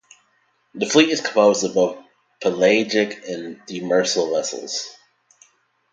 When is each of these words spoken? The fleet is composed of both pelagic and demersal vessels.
The 0.73 0.87
fleet 0.87 1.09
is 1.09 1.21
composed 1.21 1.63
of 1.63 1.75
both 1.75 2.03
pelagic 2.41 3.23
and 3.27 3.61
demersal 3.69 4.33
vessels. 4.35 4.97